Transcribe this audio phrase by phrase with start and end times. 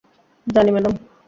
[0.47, 0.93] জানি, ম্যাডাম।